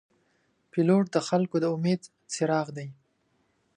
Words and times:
پیلوټ 0.71 1.05
د 1.15 1.17
خلګو 1.27 1.57
د 1.63 1.65
امید 1.75 2.01
څراغ 2.33 2.67
دی. 2.77 2.87